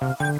[0.00, 0.31] Thank you.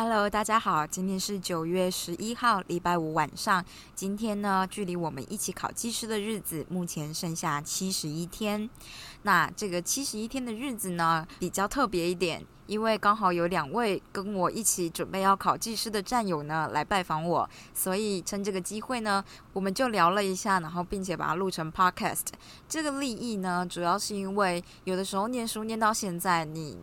[0.00, 3.64] Hello，大家好，今天是九月十一号，礼拜五晚上。
[3.96, 8.70] 今天呢，距离我们一起考技师的日子，目前剩下七十一天。
[9.22, 22.26] 那这个七十一天的日子呢，比较特别一点，因为刚好有两位跟我一起准备要考技师的战友呢来拜访我，所以趁这个机会呢，我们就聊了一下，然后并且把它录成 Podcast。
[22.68, 26.78] 这个利益呢，主要是因为有的时候念书念到现在，你。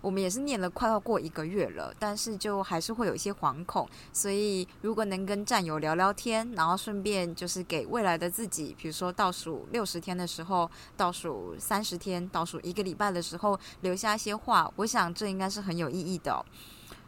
[0.00, 16.44] 我们也是念了快要过一个月了，但是就还是会有一些惶恐，所以如果能跟战友聊聊天，然后顺便就是给未来的自己，比如说倒数六十天的时候，倒数三十天，倒数一个礼拜的时候，留下一些话，我想这应该是很有意义的，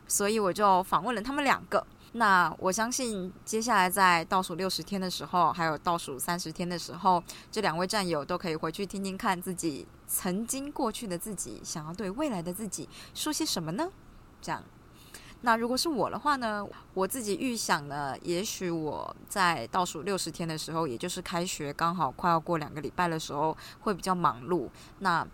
[0.09, 1.87] 所以我就访问了他们两个。
[2.13, 13.89] 那我相信，接下来在倒数六十天的时候，还有倒数三十天的时候，这两位战友都可以回去听听看自己曾经过去的自己，想要对未来的自己说些什么呢？
[14.43, 14.65] 这样，
[15.43, 24.69] 那如果是我的话呢，我自己预想呢，也许我在倒数六十天的时候，也就是开学刚好快要过两个礼拜的时候，会比较忙碌。
[24.99, 25.25] 那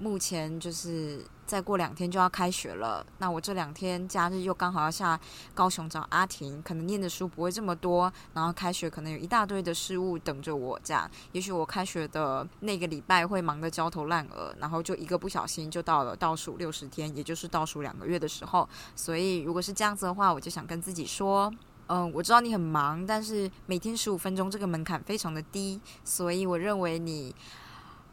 [0.00, 5.20] 目前就是再过两天就要开学了，那我这两天假日又刚好要下
[5.52, 21.52] 高雄找阿婷，可能念的书不会这么多，然后开学可能有一大堆的事物等着我，这样，也许我开学的那个礼拜会忙得焦头烂额，然后就一个不小心就到了倒数六十天，也就是倒数两个月的时候，所以如果是这样子的话，我就想跟自己说，
[21.88, 27.34] 嗯，我知道你很忙，但是每天十五分钟这个门槛非常的低，所以我认为你。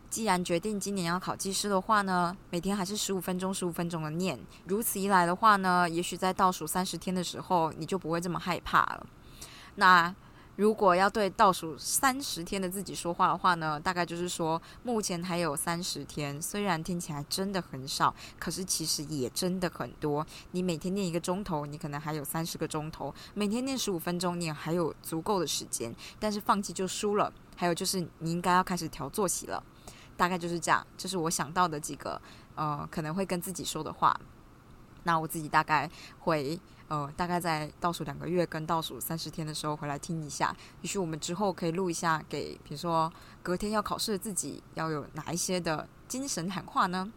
[0.10, 4.40] 既然决定今年要考技师的话呢，每天还是十五分钟、十五分钟的念。
[4.66, 9.06] 如此一来的话呢，也许在倒数三十天的时候，你就不会这么害怕了。
[9.76, 10.16] 那
[10.56, 20.26] 如果要对倒数三十天的自己说话的话呢，大概就是说，目前还有三十天，虽然听起来真的很少，可是其实也真的很多。
[20.52, 25.94] 你每天念一个钟头，你可能还有三十个钟头；每天念十五分钟，你还有足够的时间。
[26.18, 27.32] 但是放弃就输了。
[27.56, 29.64] 还有就是，你应该要开始调作息了。
[30.18, 32.20] 大概就是这样，这是我想到的几个
[32.56, 34.20] 呃可能会跟自己说的话。
[35.04, 35.90] 那我自己大概
[36.20, 43.10] 会呃大概在倒数两个月跟倒数三十天的时候回来听一下，也许我们之后可以录一下，给比如说
[43.42, 47.10] 隔天要考试的自己要有哪一些的精神喊话呢？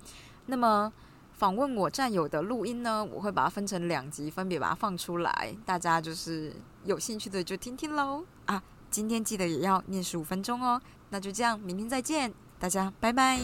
[0.47, 0.93] 那么
[1.33, 8.63] 访问我战友的录音呢，我会把它分成两集，分别把它放出来，大家就是有兴趣的就听听喽啊！
[8.91, 12.33] 今天记得也要念十五分钟哦，那就这样，明天再见。
[12.61, 13.41] 大家拜拜。